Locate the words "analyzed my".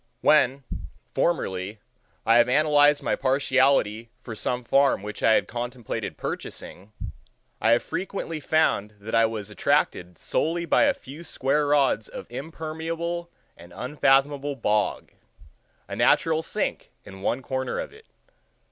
2.49-3.15